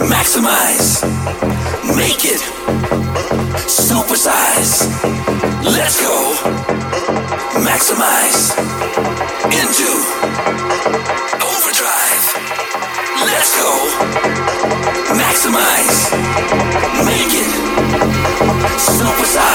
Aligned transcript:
Maximize. 0.00 1.04
Make 1.96 2.24
it. 2.24 2.40
Supersize. 3.68 4.88
Let's 5.62 6.00
go. 6.00 6.34
Maximize. 7.60 8.56
Into. 9.44 9.92
Overdrive. 11.50 12.24
Let's 13.28 13.52
go. 13.60 13.72
Maximize. 15.20 15.98
Make 17.04 17.34
it. 17.42 17.50
Supersize. 18.78 19.49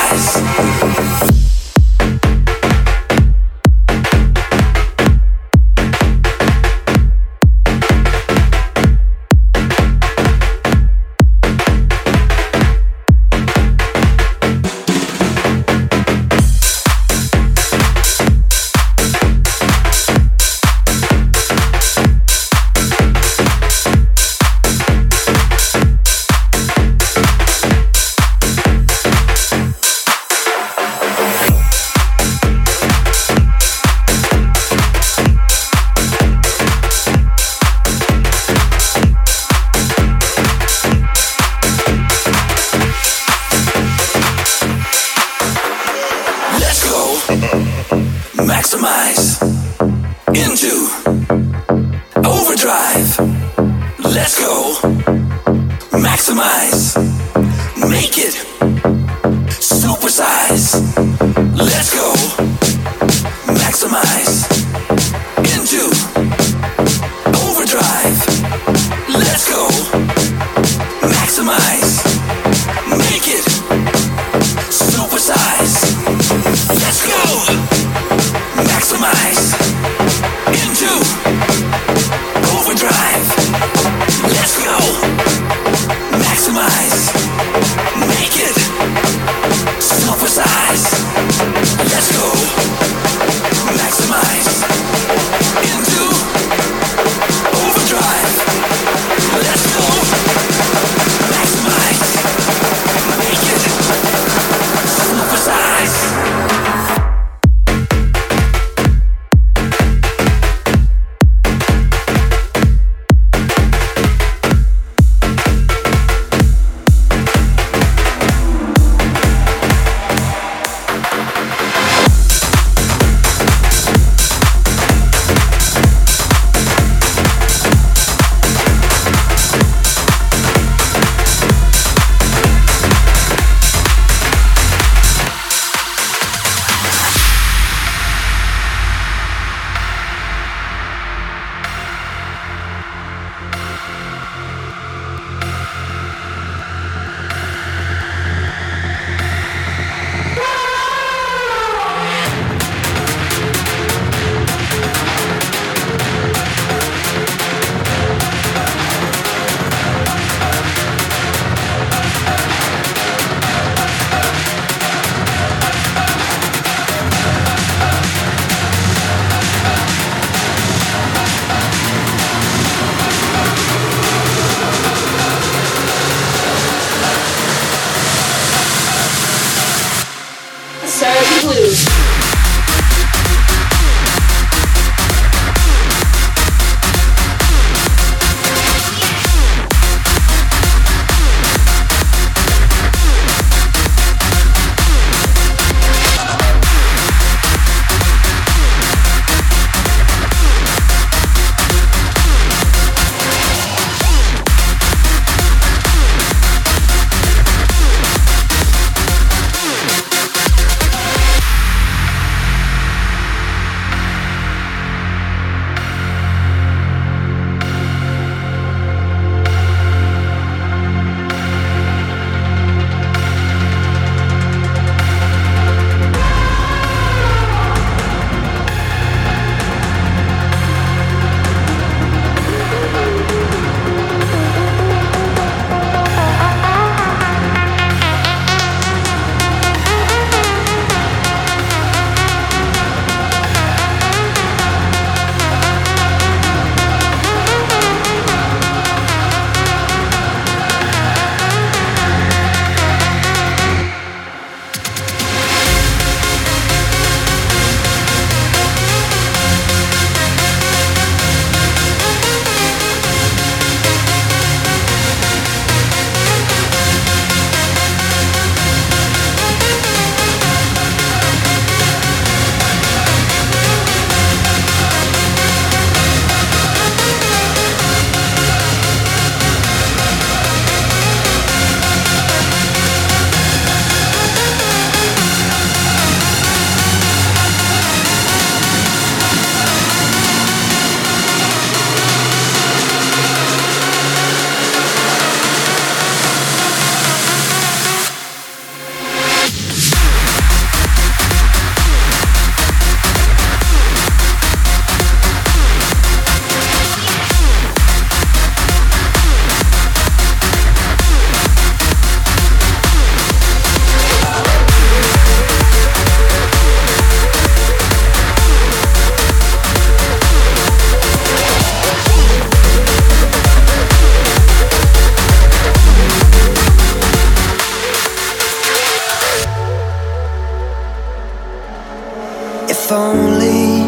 If 332.85 332.91
only 332.91 333.81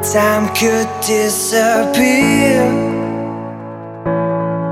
time 0.00 0.48
could 0.56 0.88
disappear, 1.04 2.64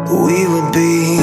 we 0.08 0.48
would 0.48 0.72
be 0.72 1.18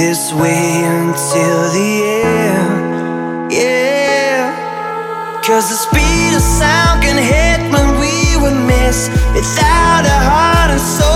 this 0.00 0.32
way 0.32 0.80
until 0.96 1.58
the 1.76 1.92
end. 2.24 3.52
Yeah, 3.52 5.42
cause 5.44 5.68
the 5.68 5.76
speed 5.76 6.34
of 6.34 6.40
sound 6.40 7.02
can 7.02 7.18
hit 7.20 7.60
when 7.70 8.00
we 8.00 8.38
would 8.40 8.56
miss. 8.66 9.10
Without 9.34 10.06
a 10.06 10.18
heart 10.30 10.70
and 10.70 10.80
soul, 10.80 11.07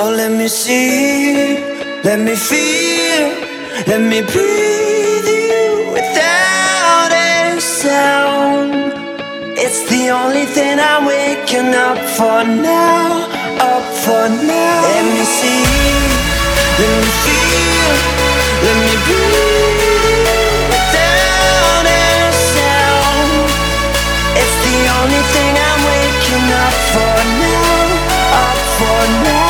So 0.00 0.08
let 0.08 0.32
me 0.32 0.48
see, 0.48 1.58
let 2.02 2.18
me 2.20 2.34
feel, 2.34 3.28
let 3.86 4.00
me 4.00 4.22
breathe 4.32 5.28
you 5.28 5.92
without 5.92 7.12
a 7.12 7.60
sound. 7.60 8.72
It's 9.60 9.82
the 9.90 10.08
only 10.08 10.46
thing 10.56 10.80
I'm 10.80 11.04
waking 11.04 11.74
up 11.74 11.98
for 12.16 12.40
now, 12.48 13.28
up 13.60 13.84
for 14.04 14.24
now. 14.48 14.80
Let 14.88 15.04
me 15.12 15.24
see, 15.38 15.68
let 16.80 16.92
me 17.02 17.10
feel, 17.24 17.96
let 18.64 18.76
me 18.84 18.94
breathe 19.04 19.80
you 19.84 20.08
without 20.72 21.84
a 21.84 22.08
sound. 22.56 23.32
It's 24.40 24.56
the 24.64 24.78
only 24.96 25.22
thing 25.34 25.52
I'm 25.68 25.80
waking 25.92 26.48
up 26.64 26.76
for 26.88 27.16
now, 27.44 27.84
up 28.40 28.58
for 28.78 29.02
now. 29.28 29.49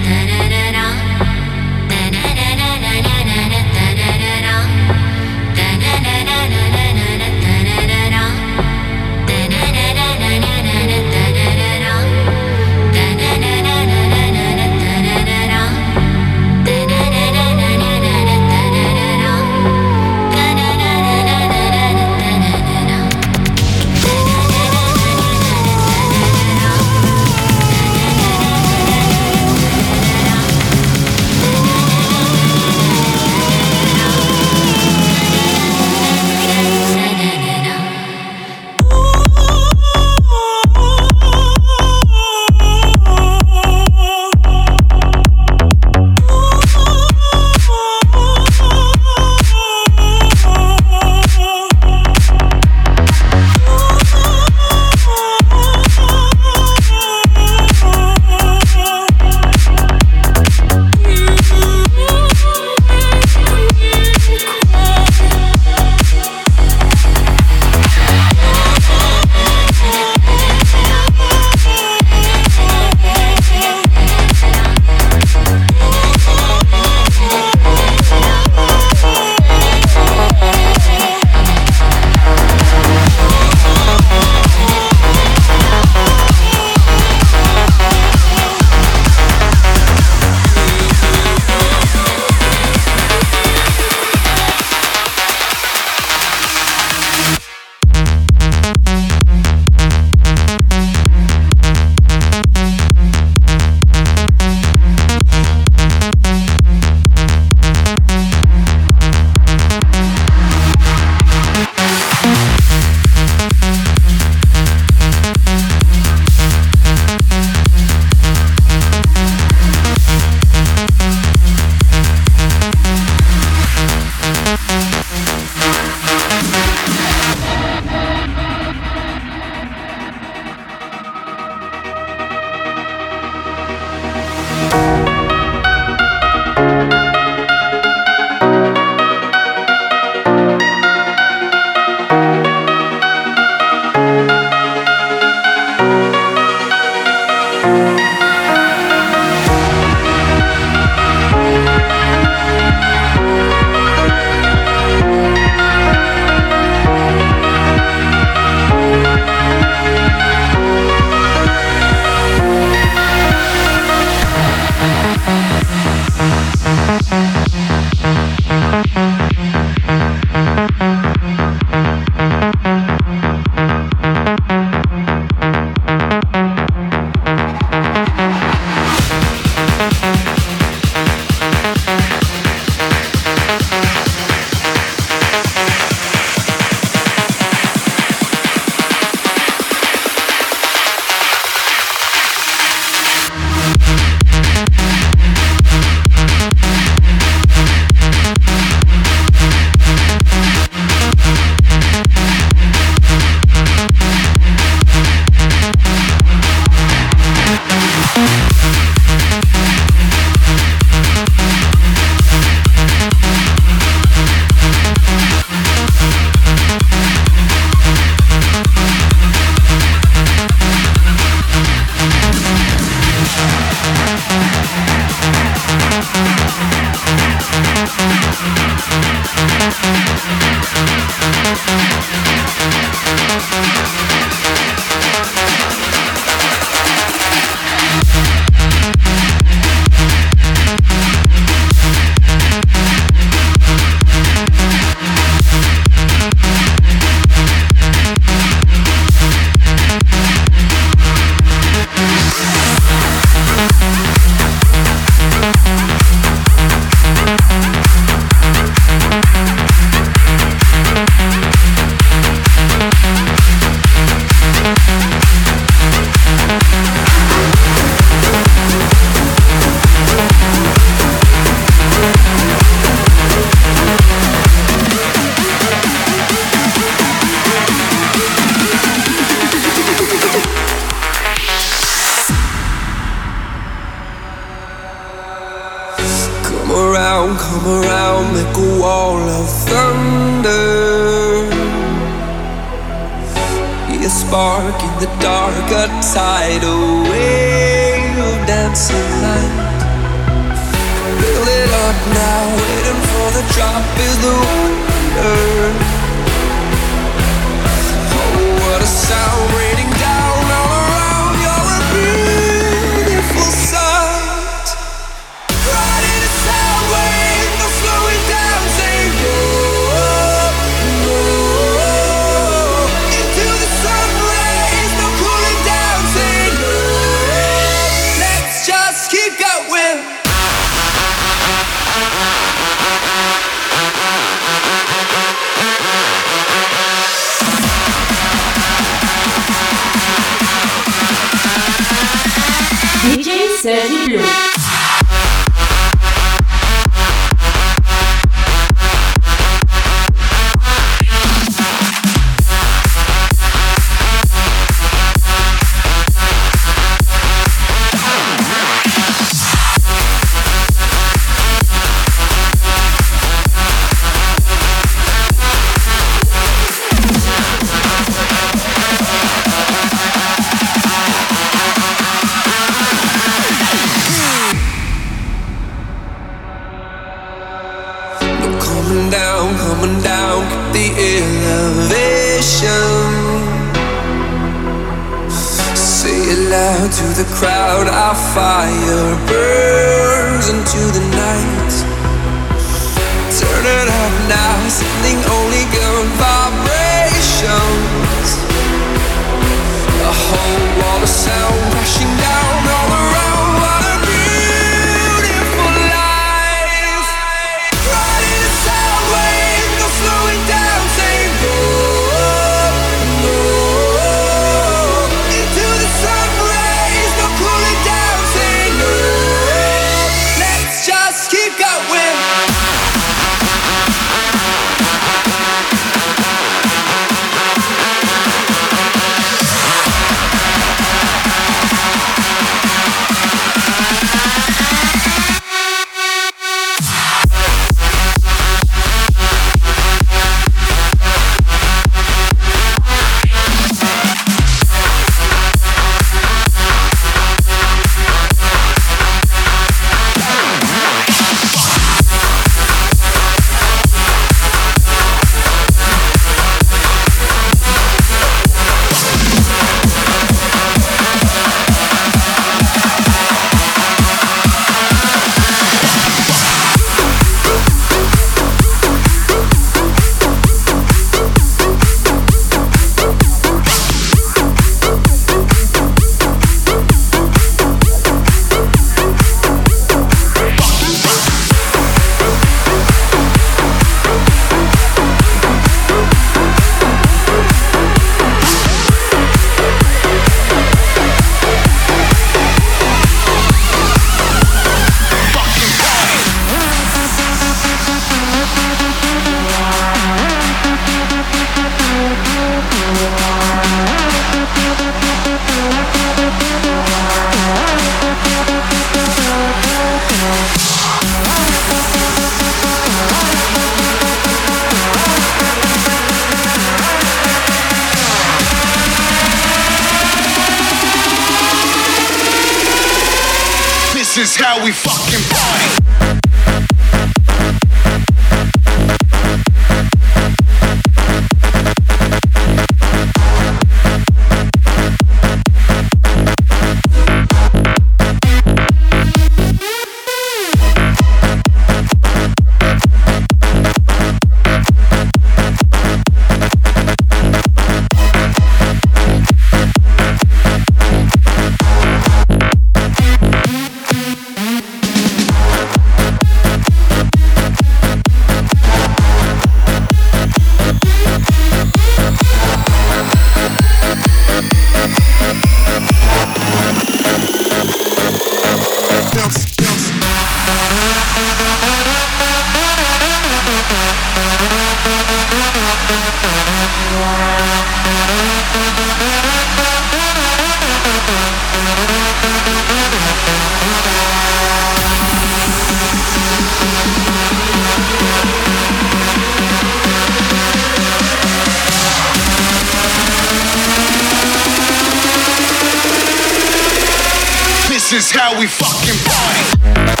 This 597.91 597.93
is 597.93 598.11
how 598.11 598.39
we 598.39 598.47
fucking 598.47 598.97
party. 599.03 600.00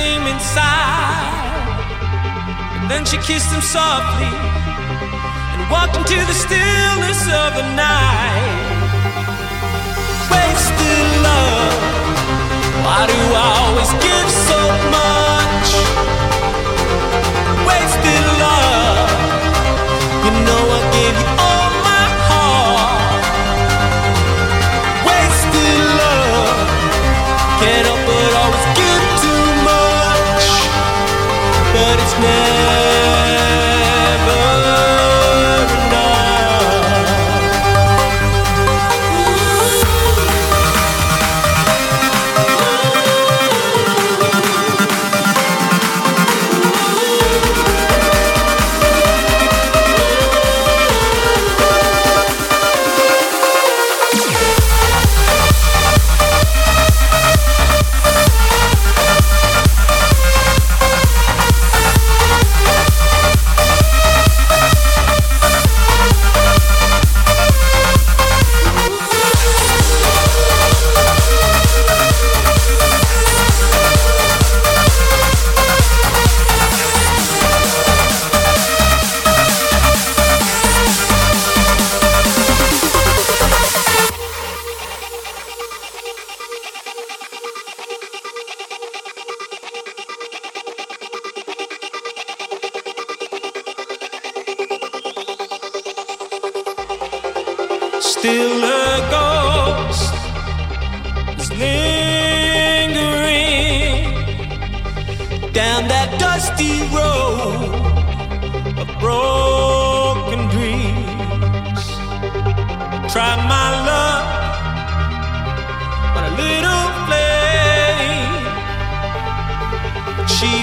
him 0.00 0.26
inside. 0.26 1.68
And 2.80 2.90
then 2.90 3.04
she 3.04 3.18
kissed 3.18 3.50
him 3.52 3.60
softly 3.60 4.32
and 5.52 5.60
walked 5.70 5.96
into 5.96 6.18
the 6.30 6.36
stillness 6.44 7.22
of 7.42 7.50
the 7.58 7.66
night. 7.76 8.68
Wasted 10.32 11.06
love, 11.26 11.74
why 12.84 13.00
do 13.12 13.18
I 13.42 13.46
always 13.62 13.90
give 14.04 14.28
so 14.48 14.60
much? 14.90 15.19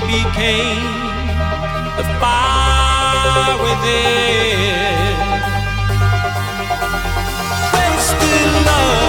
became 0.07 0.83
the 1.97 2.03
fire 2.19 3.55
within. 3.63 5.17
Wasted 7.73 8.65
love. 8.67 9.06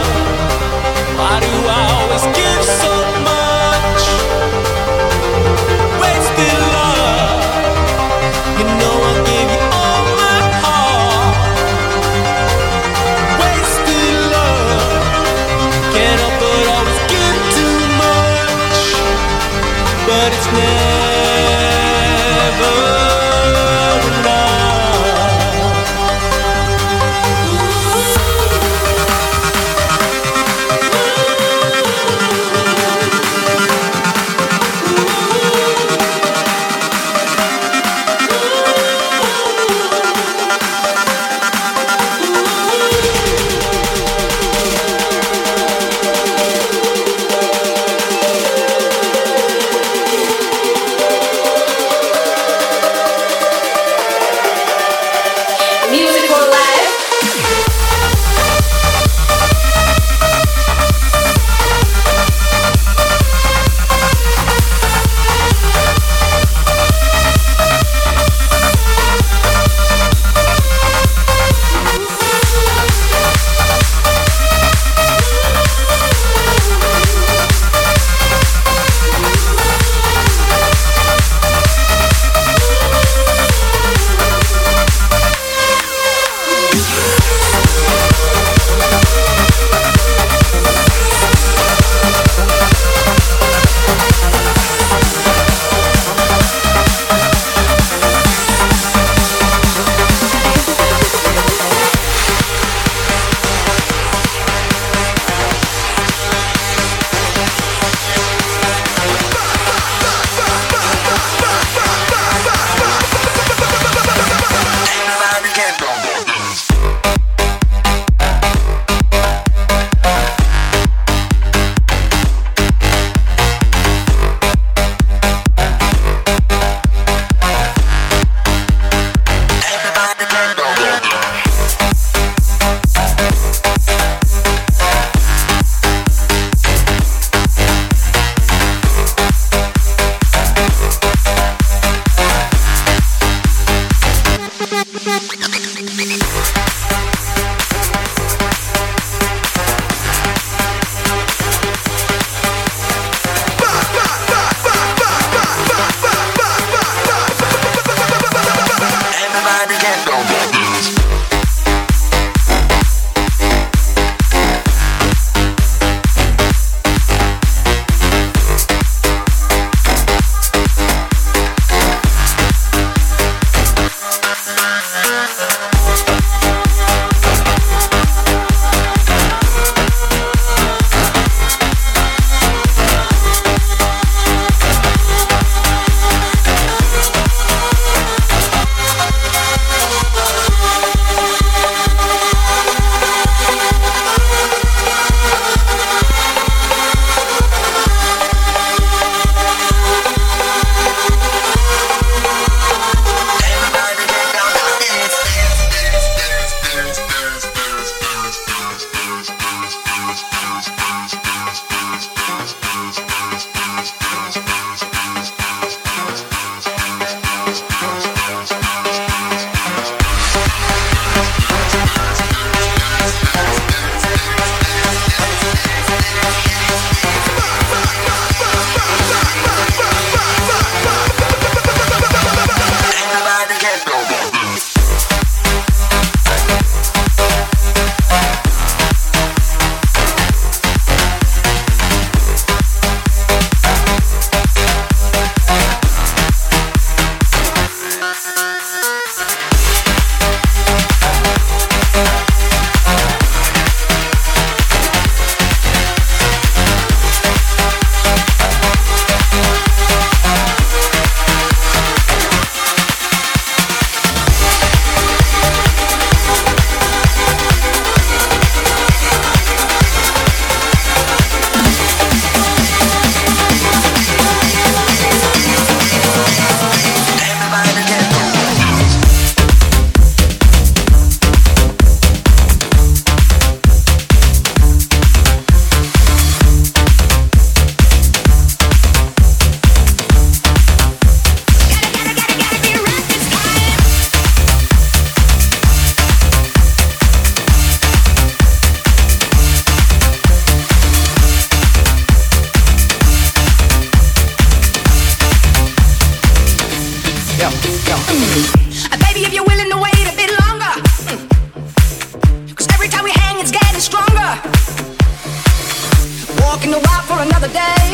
walking 316.49 316.71
the 316.71 316.81
wild 316.88 317.05
for 317.05 317.21
another 317.21 317.51
day. 317.53 317.85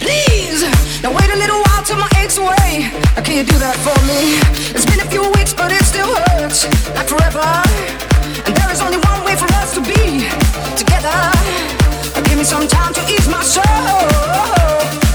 Please, 0.00 0.64
now 1.02 1.12
wait 1.12 1.28
a 1.28 1.36
little 1.36 1.60
while 1.60 1.82
till 1.84 1.98
my 1.98 2.08
aches 2.16 2.38
away. 2.38 2.88
Now 3.14 3.20
can 3.20 3.36
you 3.36 3.44
do 3.44 3.56
that 3.60 3.76
for 3.84 3.98
me? 4.08 4.40
It's 4.72 4.88
been 4.88 5.00
a 5.00 5.10
few 5.12 5.24
weeks, 5.36 5.52
but 5.52 5.70
it 5.70 5.84
still 5.84 6.08
hurts, 6.08 6.64
like 6.96 7.08
forever. 7.12 7.44
And 8.46 8.56
there 8.56 8.70
is 8.72 8.80
only 8.80 8.96
one 9.12 9.20
way 9.26 9.36
for 9.36 9.50
us 9.60 9.74
to 9.76 9.82
be 9.84 10.24
together. 10.72 11.18
Now 12.16 12.22
give 12.24 12.38
me 12.40 12.44
some 12.44 12.66
time 12.66 12.94
to 12.94 13.02
ease 13.12 13.28
my 13.28 13.44
soul. 13.44 15.09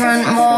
Different. 0.00 0.49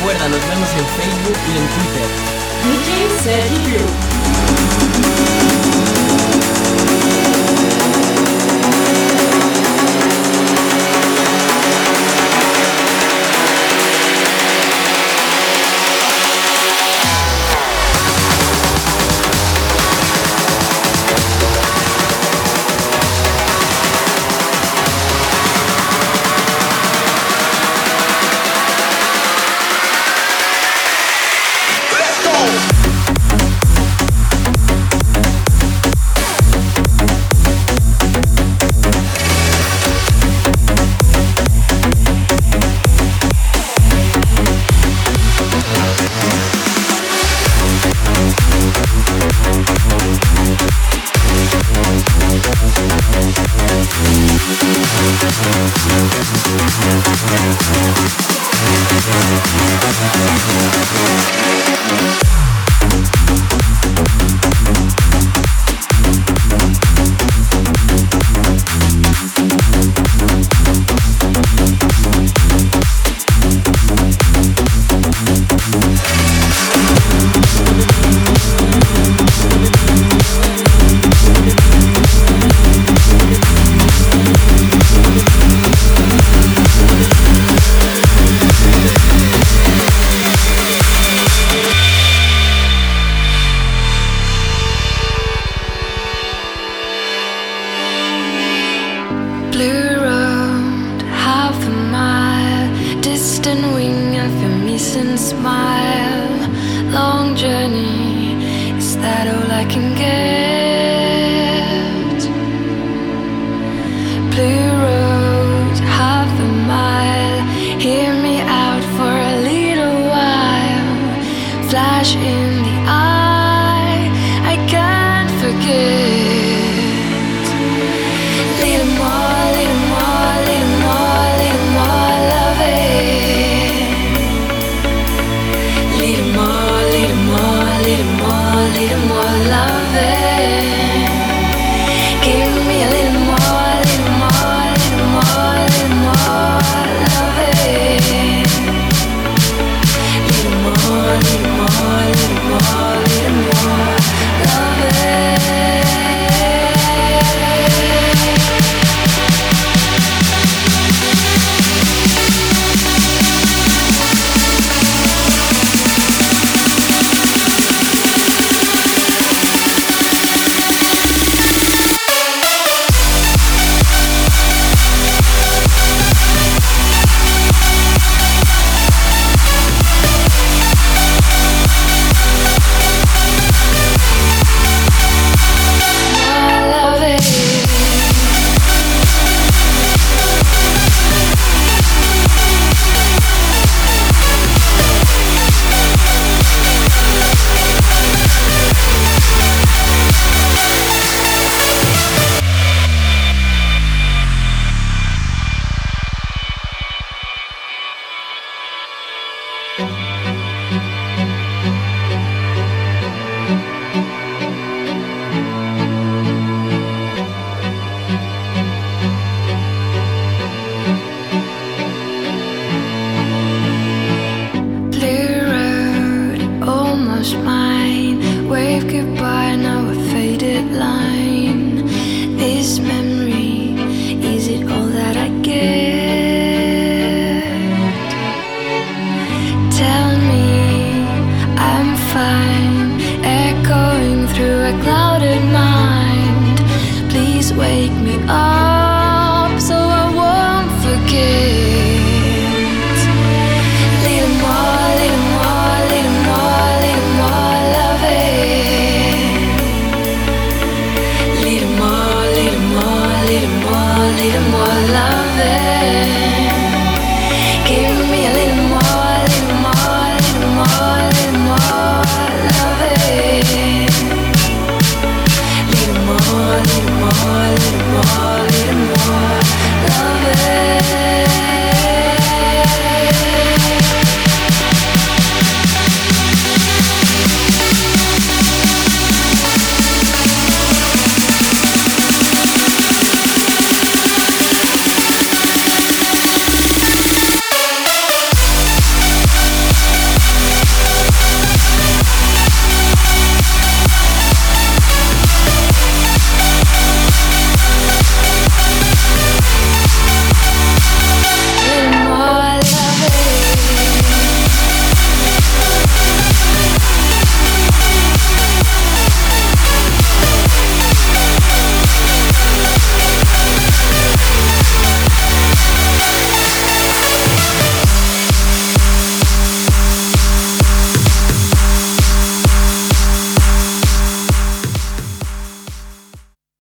Recuerda, 0.00 0.28
nos 0.30 0.40
vemos 0.48 0.70
en 0.70 0.86
Facebook 0.86 1.36
y 1.46 1.58
en 1.58 1.68
Twitter. 1.68 2.08